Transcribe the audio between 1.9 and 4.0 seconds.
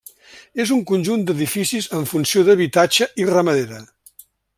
amb funció d'habitatge i ramadera.